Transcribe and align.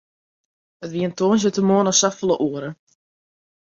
It 0.83 0.91
wie 0.93 1.05
in 1.07 1.15
tongersdeitemoarn 1.17 1.91
as 1.91 1.99
safolle 2.01 2.35
oare. 2.47 2.69